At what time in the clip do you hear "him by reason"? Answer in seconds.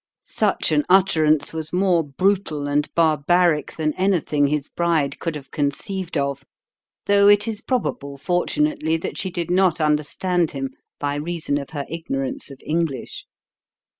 10.49-11.59